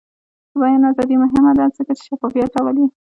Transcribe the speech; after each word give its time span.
د 0.51 0.53
بیان 0.61 0.83
ازادي 0.91 1.15
مهمه 1.23 1.51
ده 1.57 1.65
ځکه 1.77 1.91
چې 1.97 2.03
شفافیت 2.09 2.51
راولي. 2.57 2.85